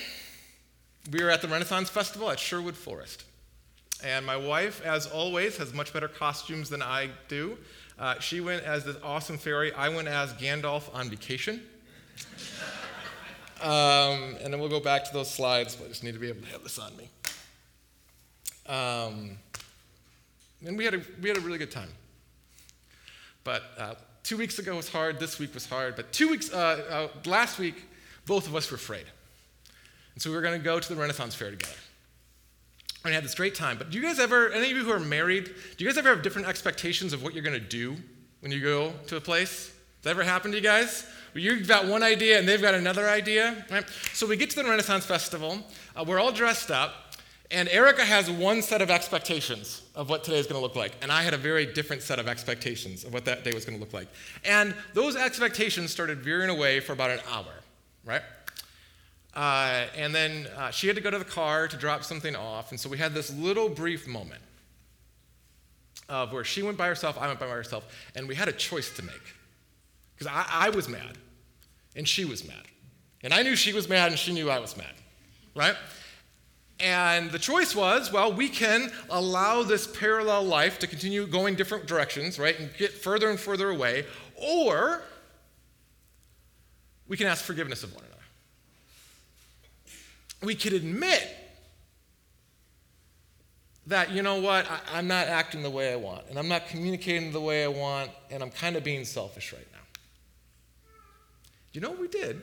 We 1.10 1.22
were 1.22 1.30
at 1.30 1.42
the 1.42 1.48
Renaissance 1.48 1.88
Festival 1.88 2.30
at 2.30 2.38
Sherwood 2.38 2.76
Forest. 2.76 3.24
And 4.02 4.24
my 4.24 4.36
wife, 4.36 4.82
as 4.84 5.06
always, 5.06 5.56
has 5.56 5.74
much 5.74 5.92
better 5.92 6.08
costumes 6.08 6.68
than 6.68 6.82
I 6.82 7.10
do. 7.28 7.58
Uh, 7.98 8.18
she 8.18 8.40
went 8.40 8.64
as 8.64 8.84
this 8.84 8.96
awesome 9.02 9.38
fairy. 9.38 9.72
I 9.72 9.88
went 9.90 10.08
as 10.08 10.32
Gandalf 10.34 10.94
on 10.94 11.10
vacation. 11.10 11.62
um, 13.62 14.36
and 14.42 14.52
then 14.52 14.58
we'll 14.58 14.70
go 14.70 14.80
back 14.80 15.04
to 15.04 15.12
those 15.12 15.30
slides, 15.30 15.76
but 15.76 15.86
I 15.86 15.88
just 15.88 16.04
need 16.04 16.14
to 16.14 16.20
be 16.20 16.28
able 16.28 16.42
to 16.42 16.48
have 16.48 16.62
this 16.62 16.78
on 16.78 16.96
me. 16.96 17.08
Um, 18.66 19.38
and 20.64 20.78
we 20.78 20.84
had, 20.84 20.94
a, 20.94 21.02
we 21.20 21.28
had 21.28 21.36
a 21.36 21.42
really 21.42 21.58
good 21.58 21.70
time. 21.70 21.90
But 23.44 23.62
uh, 23.78 23.94
two 24.22 24.36
weeks 24.36 24.58
ago 24.58 24.76
was 24.76 24.88
hard, 24.88 25.18
this 25.18 25.38
week 25.38 25.54
was 25.54 25.66
hard. 25.66 25.96
But 25.96 26.12
two 26.12 26.28
weeks, 26.28 26.52
uh, 26.52 27.08
uh 27.14 27.28
last 27.28 27.58
week, 27.58 27.84
both 28.26 28.46
of 28.46 28.54
us 28.54 28.70
were 28.70 28.76
afraid. 28.76 29.06
And 30.14 30.22
so 30.22 30.30
we 30.30 30.36
were 30.36 30.42
going 30.42 30.58
to 30.58 30.64
go 30.64 30.80
to 30.80 30.88
the 30.88 31.00
Renaissance 31.00 31.34
Fair 31.34 31.50
together. 31.50 31.72
And 33.04 33.12
I 33.12 33.14
had 33.14 33.24
this 33.24 33.34
great 33.34 33.54
time. 33.54 33.78
But 33.78 33.90
do 33.90 33.98
you 33.98 34.04
guys 34.04 34.18
ever, 34.18 34.50
any 34.50 34.70
of 34.70 34.76
you 34.76 34.84
who 34.84 34.92
are 34.92 35.00
married, 35.00 35.46
do 35.76 35.84
you 35.84 35.90
guys 35.90 35.96
ever 35.96 36.10
have 36.10 36.22
different 36.22 36.48
expectations 36.48 37.12
of 37.12 37.22
what 37.22 37.34
you're 37.34 37.42
going 37.42 37.58
to 37.58 37.66
do 37.66 37.96
when 38.40 38.52
you 38.52 38.60
go 38.60 38.92
to 39.06 39.16
a 39.16 39.20
place? 39.20 39.68
Has 39.68 40.04
that 40.04 40.10
ever 40.10 40.22
happened 40.22 40.52
to 40.52 40.58
you 40.58 40.64
guys? 40.64 41.06
You've 41.34 41.68
got 41.68 41.86
one 41.86 42.02
idea 42.02 42.38
and 42.38 42.48
they've 42.48 42.60
got 42.60 42.74
another 42.74 43.08
idea? 43.08 43.64
Right? 43.70 43.84
So 44.12 44.26
we 44.26 44.36
get 44.36 44.50
to 44.50 44.56
the 44.56 44.68
Renaissance 44.68 45.06
Festival. 45.06 45.58
Uh, 45.96 46.04
we're 46.06 46.20
all 46.20 46.32
dressed 46.32 46.70
up. 46.70 46.94
And 47.52 47.68
Erica 47.68 48.04
has 48.04 48.30
one 48.30 48.62
set 48.62 48.80
of 48.80 48.90
expectations 48.90 49.82
of 49.96 50.08
what 50.08 50.22
today 50.22 50.38
is 50.38 50.46
going 50.46 50.60
to 50.60 50.62
look 50.62 50.76
like. 50.76 50.92
And 51.02 51.10
I 51.10 51.22
had 51.22 51.34
a 51.34 51.38
very 51.38 51.66
different 51.66 52.02
set 52.02 52.20
of 52.20 52.28
expectations 52.28 53.04
of 53.04 53.12
what 53.12 53.24
that 53.24 53.42
day 53.42 53.52
was 53.52 53.64
going 53.64 53.76
to 53.76 53.84
look 53.84 53.92
like. 53.92 54.06
And 54.44 54.72
those 54.94 55.16
expectations 55.16 55.90
started 55.90 56.18
veering 56.18 56.48
away 56.48 56.78
for 56.78 56.92
about 56.92 57.10
an 57.10 57.18
hour, 57.28 57.52
right? 58.04 58.22
Uh, 59.40 59.86
and 59.96 60.14
then 60.14 60.46
uh, 60.58 60.70
she 60.70 60.86
had 60.86 60.94
to 60.94 61.00
go 61.00 61.10
to 61.10 61.18
the 61.18 61.24
car 61.24 61.66
to 61.66 61.74
drop 61.74 62.04
something 62.04 62.36
off. 62.36 62.72
And 62.72 62.78
so 62.78 62.90
we 62.90 62.98
had 62.98 63.14
this 63.14 63.32
little 63.32 63.70
brief 63.70 64.06
moment 64.06 64.42
of 66.10 66.30
where 66.30 66.44
she 66.44 66.62
went 66.62 66.76
by 66.76 66.86
herself, 66.86 67.16
I 67.18 67.26
went 67.26 67.40
by 67.40 67.46
myself, 67.46 67.90
and 68.14 68.28
we 68.28 68.34
had 68.34 68.48
a 68.48 68.52
choice 68.52 68.94
to 68.96 69.02
make. 69.02 69.22
Because 70.14 70.30
I, 70.30 70.66
I 70.66 70.68
was 70.68 70.90
mad, 70.90 71.16
and 71.96 72.06
she 72.06 72.26
was 72.26 72.46
mad. 72.46 72.66
And 73.22 73.32
I 73.32 73.42
knew 73.42 73.56
she 73.56 73.72
was 73.72 73.88
mad, 73.88 74.10
and 74.10 74.18
she 74.18 74.34
knew 74.34 74.50
I 74.50 74.58
was 74.58 74.76
mad, 74.76 74.92
right? 75.56 75.76
And 76.78 77.30
the 77.30 77.38
choice 77.38 77.74
was 77.74 78.12
well, 78.12 78.34
we 78.34 78.50
can 78.50 78.92
allow 79.08 79.62
this 79.62 79.86
parallel 79.86 80.44
life 80.44 80.78
to 80.80 80.86
continue 80.86 81.26
going 81.26 81.54
different 81.54 81.86
directions, 81.86 82.38
right, 82.38 82.60
and 82.60 82.68
get 82.76 82.92
further 82.92 83.30
and 83.30 83.40
further 83.40 83.70
away, 83.70 84.04
or 84.36 85.00
we 87.08 87.16
can 87.16 87.26
ask 87.26 87.42
forgiveness 87.42 87.82
of 87.82 87.94
one 87.94 88.00
another 88.00 88.09
we 90.42 90.54
could 90.54 90.72
admit 90.72 91.36
that, 93.86 94.10
you 94.10 94.22
know 94.22 94.40
what, 94.40 94.66
I, 94.92 94.98
am 94.98 95.08
not 95.08 95.26
acting 95.26 95.62
the 95.62 95.70
way 95.70 95.92
I 95.92 95.96
want, 95.96 96.22
and 96.28 96.38
I'm 96.38 96.48
not 96.48 96.68
communicating 96.68 97.32
the 97.32 97.40
way 97.40 97.64
I 97.64 97.68
want, 97.68 98.10
and 98.30 98.42
I'm 98.42 98.50
kind 98.50 98.76
of 98.76 98.84
being 98.84 99.04
selfish 99.04 99.52
right 99.52 99.66
now. 99.72 99.78
You 101.72 101.80
know 101.80 101.90
what 101.90 102.00
we 102.00 102.08
did? 102.08 102.42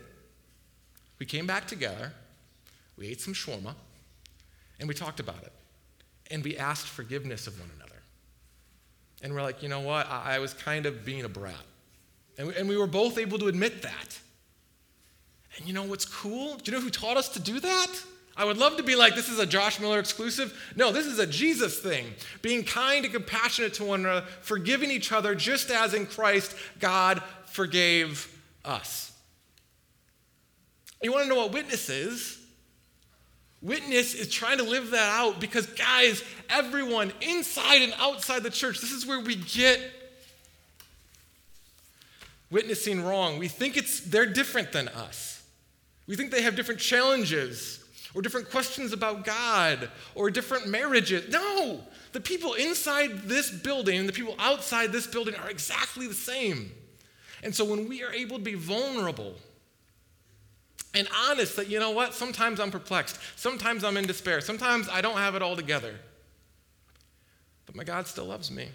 We 1.19 1.25
came 1.25 1.47
back 1.47 1.67
together, 1.67 2.13
we 2.97 3.07
ate 3.07 3.21
some 3.21 3.33
shawarma, 3.33 3.73
and 4.79 4.87
we 4.87 4.93
talked 4.93 5.19
about 5.19 5.41
it. 5.43 5.51
And 6.29 6.43
we 6.43 6.57
asked 6.57 6.87
forgiveness 6.87 7.47
of 7.47 7.59
one 7.59 7.69
another. 7.75 7.95
And 9.21 9.33
we're 9.33 9.41
like, 9.41 9.63
you 9.63 9.69
know 9.69 9.79
what? 9.79 10.07
I, 10.09 10.35
I 10.35 10.39
was 10.39 10.53
kind 10.53 10.85
of 10.85 11.05
being 11.05 11.23
a 11.23 11.29
brat. 11.29 11.55
And 12.37 12.49
we, 12.49 12.55
and 12.55 12.69
we 12.69 12.77
were 12.77 12.87
both 12.87 13.17
able 13.17 13.39
to 13.39 13.47
admit 13.47 13.81
that. 13.81 14.19
And 15.57 15.67
you 15.67 15.73
know 15.73 15.83
what's 15.83 16.05
cool? 16.05 16.55
Do 16.55 16.71
you 16.71 16.77
know 16.77 16.83
who 16.83 16.89
taught 16.89 17.17
us 17.17 17.29
to 17.29 17.39
do 17.39 17.59
that? 17.59 17.87
I 18.35 18.45
would 18.45 18.57
love 18.57 18.77
to 18.77 18.83
be 18.83 18.95
like, 18.95 19.15
this 19.15 19.29
is 19.29 19.39
a 19.39 19.47
Josh 19.47 19.79
Miller 19.79 19.97
exclusive. 19.97 20.71
No, 20.75 20.91
this 20.91 21.07
is 21.07 21.17
a 21.17 21.25
Jesus 21.25 21.79
thing. 21.79 22.05
Being 22.43 22.63
kind 22.63 23.03
and 23.03 23.13
compassionate 23.13 23.73
to 23.75 23.83
one 23.83 24.01
another, 24.01 24.27
forgiving 24.41 24.91
each 24.91 25.11
other 25.11 25.33
just 25.33 25.71
as 25.71 25.95
in 25.95 26.05
Christ 26.05 26.55
God 26.79 27.23
forgave 27.45 28.31
us. 28.63 29.11
You 31.01 31.11
want 31.11 31.23
to 31.23 31.29
know 31.29 31.35
what 31.35 31.51
witness 31.51 31.89
is? 31.89 32.39
Witness 33.61 34.13
is 34.13 34.29
trying 34.29 34.59
to 34.59 34.63
live 34.63 34.91
that 34.91 35.19
out 35.19 35.39
because, 35.39 35.65
guys, 35.65 36.23
everyone 36.49 37.11
inside 37.21 37.81
and 37.81 37.93
outside 37.97 38.43
the 38.43 38.51
church, 38.51 38.81
this 38.81 38.91
is 38.91 39.05
where 39.05 39.19
we 39.19 39.35
get 39.35 39.79
witnessing 42.51 43.03
wrong. 43.03 43.39
We 43.39 43.47
think 43.47 43.77
it's 43.77 43.99
they're 43.99 44.27
different 44.27 44.71
than 44.71 44.87
us. 44.89 45.36
We 46.07 46.15
think 46.15 46.31
they 46.31 46.41
have 46.41 46.55
different 46.55 46.79
challenges 46.79 47.83
or 48.15 48.21
different 48.21 48.49
questions 48.49 48.93
about 48.93 49.25
God 49.25 49.91
or 50.15 50.31
different 50.31 50.67
marriages. 50.67 51.31
No, 51.31 51.81
the 52.13 52.21
people 52.21 52.53
inside 52.53 53.23
this 53.23 53.51
building 53.51 53.99
and 53.99 54.09
the 54.09 54.13
people 54.13 54.35
outside 54.39 54.91
this 54.91 55.05
building 55.05 55.35
are 55.35 55.49
exactly 55.49 56.07
the 56.07 56.13
same. 56.13 56.71
And 57.43 57.53
so 57.53 57.65
when 57.65 57.87
we 57.87 58.03
are 58.03 58.11
able 58.11 58.37
to 58.37 58.43
be 58.43 58.55
vulnerable 58.55 59.35
and 60.93 61.07
honest 61.27 61.57
that, 61.57 61.69
you 61.69 61.79
know 61.79 61.91
what, 61.91 62.13
sometimes 62.13 62.59
I'm 62.59 62.71
perplexed, 62.71 63.19
sometimes 63.35 63.83
I'm 63.83 63.97
in 63.97 64.07
despair, 64.07 64.41
sometimes 64.41 64.89
I 64.89 65.01
don't 65.01 65.17
have 65.17 65.35
it 65.35 65.41
all 65.41 65.55
together, 65.55 65.93
but 67.65 67.75
my 67.75 67.83
God 67.83 68.07
still 68.07 68.25
loves 68.25 68.49
me. 68.49 68.69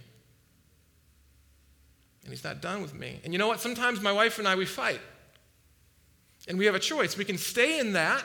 And 2.22 2.32
He's 2.32 2.44
not 2.44 2.60
done 2.60 2.82
with 2.82 2.94
me. 2.94 3.20
And 3.24 3.32
you 3.32 3.38
know 3.38 3.48
what? 3.48 3.60
Sometimes 3.60 4.00
my 4.00 4.12
wife 4.12 4.38
and 4.38 4.46
I, 4.46 4.54
we 4.54 4.66
fight. 4.66 5.00
And 6.48 6.58
we 6.58 6.66
have 6.66 6.74
a 6.74 6.80
choice. 6.80 7.16
We 7.16 7.24
can 7.24 7.38
stay 7.38 7.78
in 7.78 7.92
that 7.92 8.24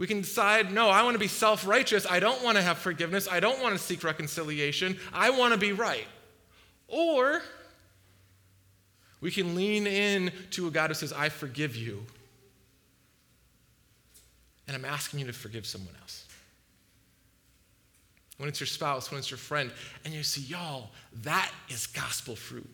we 0.00 0.06
can 0.06 0.22
decide, 0.22 0.72
no, 0.72 0.88
I 0.88 1.02
want 1.02 1.14
to 1.14 1.18
be 1.18 1.28
self 1.28 1.66
righteous. 1.66 2.06
I 2.10 2.20
don't 2.20 2.42
want 2.42 2.56
to 2.56 2.62
have 2.62 2.78
forgiveness. 2.78 3.28
I 3.30 3.38
don't 3.38 3.60
want 3.60 3.76
to 3.76 3.78
seek 3.78 4.02
reconciliation. 4.02 4.98
I 5.12 5.28
want 5.28 5.52
to 5.52 5.60
be 5.60 5.72
right. 5.72 6.06
Or 6.88 7.42
we 9.20 9.30
can 9.30 9.54
lean 9.54 9.86
in 9.86 10.32
to 10.52 10.68
a 10.68 10.70
God 10.70 10.88
who 10.88 10.94
says, 10.94 11.12
I 11.12 11.28
forgive 11.28 11.76
you. 11.76 12.02
And 14.66 14.74
I'm 14.74 14.86
asking 14.86 15.20
you 15.20 15.26
to 15.26 15.34
forgive 15.34 15.66
someone 15.66 15.94
else. 16.00 16.24
When 18.38 18.48
it's 18.48 18.58
your 18.58 18.68
spouse, 18.68 19.10
when 19.10 19.18
it's 19.18 19.30
your 19.30 19.36
friend, 19.36 19.70
and 20.06 20.14
you 20.14 20.22
see, 20.22 20.40
y'all, 20.40 20.88
that 21.24 21.52
is 21.68 21.86
gospel 21.86 22.36
fruit. 22.36 22.66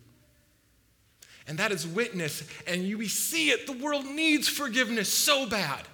And 1.48 1.58
that 1.58 1.70
is 1.70 1.86
witness, 1.86 2.42
and 2.66 2.82
you 2.82 2.98
we 2.98 3.06
see 3.06 3.50
it. 3.50 3.66
The 3.66 3.72
world 3.72 4.04
needs 4.04 4.48
forgiveness 4.48 5.08
so 5.08 5.48
bad. 5.48 5.86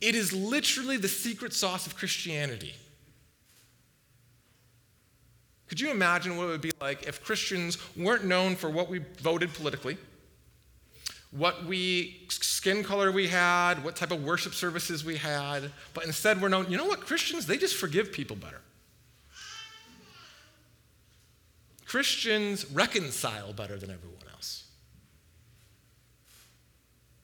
It 0.00 0.14
is 0.14 0.32
literally 0.32 0.96
the 0.96 1.08
secret 1.08 1.52
sauce 1.52 1.86
of 1.86 1.96
Christianity. 1.96 2.74
Could 5.68 5.80
you 5.80 5.90
imagine 5.90 6.36
what 6.36 6.44
it 6.44 6.48
would 6.48 6.60
be 6.60 6.72
like 6.80 7.04
if 7.04 7.24
Christians 7.24 7.78
weren't 7.96 8.24
known 8.24 8.56
for 8.56 8.70
what 8.70 8.88
we 8.88 9.00
voted 9.20 9.52
politically, 9.54 9.96
what 11.30 11.66
we 11.66 12.26
skin 12.28 12.84
color 12.84 13.10
we 13.10 13.26
had, 13.26 13.82
what 13.82 13.96
type 13.96 14.12
of 14.12 14.24
worship 14.24 14.54
services 14.54 15.04
we 15.04 15.16
had, 15.16 15.70
but 15.92 16.04
instead 16.04 16.40
we're 16.40 16.48
known, 16.48 16.70
you 16.70 16.76
know 16.76 16.84
what, 16.84 17.00
Christians, 17.00 17.46
they 17.46 17.56
just 17.56 17.76
forgive 17.76 18.12
people 18.12 18.36
better. 18.36 18.60
Christians 21.86 22.70
reconcile 22.70 23.52
better 23.52 23.76
than 23.78 23.90
everyone. 23.90 24.16
Else. 24.32 24.64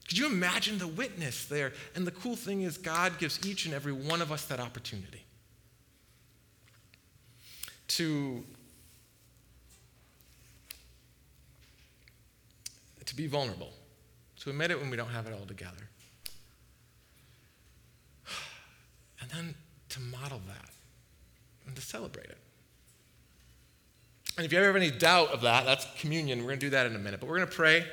Could 0.09 0.18
you 0.18 0.27
imagine 0.27 0.79
the 0.79 0.87
witness 0.87 1.46
there? 1.46 1.72
And 1.94 2.07
the 2.07 2.11
cool 2.11 2.37
thing 2.37 2.62
is, 2.62 2.79
God 2.79 3.18
gives 3.18 3.44
each 3.46 3.66
and 3.66 3.75
every 3.75 3.92
one 3.92 4.22
of 4.22 4.31
us 4.31 4.44
that 4.46 4.61
opportunity 4.61 5.25
to, 7.88 8.44
to 13.05 13.16
be 13.16 13.27
vulnerable, 13.27 13.72
to 14.40 14.51
admit 14.51 14.70
it 14.70 14.81
when 14.81 14.90
we 14.90 14.96
don't 14.96 15.09
have 15.09 15.27
it 15.27 15.33
all 15.33 15.46
together. 15.46 15.88
And 19.20 19.31
then 19.31 19.55
to 19.90 20.01
model 20.01 20.42
that 20.48 20.70
and 21.66 21.77
to 21.77 21.81
celebrate 21.81 22.27
it. 22.27 22.38
And 24.37 24.47
if 24.47 24.53
you 24.53 24.59
ever 24.59 24.68
have 24.68 24.77
any 24.77 24.90
doubt 24.90 25.29
of 25.29 25.42
that, 25.42 25.66
that's 25.66 25.87
communion. 25.99 26.38
We're 26.38 26.49
going 26.49 26.61
to 26.61 26.66
do 26.66 26.71
that 26.71 26.87
in 26.87 26.97
a 26.97 26.99
minute. 26.99 27.21
But 27.21 27.29
we're 27.29 27.37
going 27.37 27.49
to 27.49 27.55
pray 27.55 27.87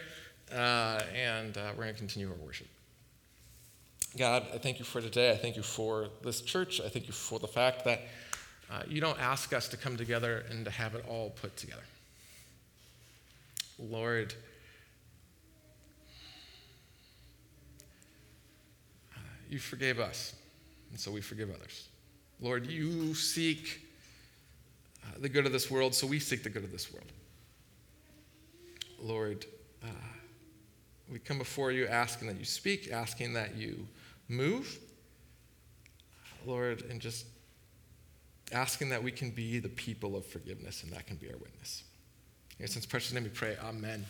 uh, 0.53 1.01
and 1.13 1.57
uh, 1.57 1.71
we're 1.75 1.83
going 1.83 1.93
to 1.93 1.99
continue 1.99 2.29
our 2.29 2.35
worship. 2.35 2.67
God, 4.17 4.45
I 4.53 4.57
thank 4.57 4.79
you 4.79 4.85
for 4.85 5.01
today. 5.01 5.31
I 5.31 5.35
thank 5.35 5.55
you 5.55 5.61
for 5.63 6.07
this 6.23 6.41
church. 6.41 6.81
I 6.81 6.89
thank 6.89 7.07
you 7.07 7.13
for 7.13 7.39
the 7.39 7.47
fact 7.47 7.83
that 7.85 8.01
uh, 8.71 8.83
you 8.87 9.01
don't 9.01 9.19
ask 9.19 9.53
us 9.53 9.67
to 9.69 9.77
come 9.77 9.97
together 9.97 10.45
and 10.49 10.65
to 10.65 10.71
have 10.71 10.95
it 10.95 11.05
all 11.07 11.31
put 11.31 11.55
together. 11.57 11.83
Lord, 13.77 14.33
uh, 19.15 19.19
you 19.49 19.59
forgave 19.59 19.99
us, 19.99 20.33
and 20.89 20.99
so 20.99 21.11
we 21.11 21.21
forgive 21.21 21.49
others. 21.49 21.87
Lord, 22.41 22.65
you 22.65 23.13
seek 23.13 23.81
uh, 25.03 25.19
the 25.19 25.29
good 25.29 25.45
of 25.45 25.51
this 25.51 25.69
world, 25.69 25.93
so 25.95 26.07
we 26.07 26.19
seek 26.19 26.43
the 26.43 26.49
good 26.49 26.63
of 26.63 26.71
this 26.71 26.91
world. 26.91 27.11
Lord, 29.01 29.45
uh, 29.83 29.87
we 31.11 31.19
come 31.19 31.37
before 31.37 31.71
you 31.71 31.87
asking 31.87 32.27
that 32.27 32.37
you 32.37 32.45
speak, 32.45 32.91
asking 32.91 33.33
that 33.33 33.55
you 33.55 33.87
move, 34.27 34.77
Lord, 36.45 36.83
and 36.89 36.99
just 36.99 37.25
asking 38.51 38.89
that 38.89 39.03
we 39.03 39.11
can 39.11 39.31
be 39.31 39.59
the 39.59 39.69
people 39.69 40.15
of 40.15 40.25
forgiveness 40.25 40.83
and 40.83 40.91
that 40.93 41.07
can 41.07 41.17
be 41.17 41.29
our 41.29 41.37
witness. 41.37 41.83
In 42.59 42.67
since 42.67 42.85
precious 42.85 43.13
name 43.13 43.23
we 43.23 43.29
pray, 43.29 43.55
Amen. 43.63 44.05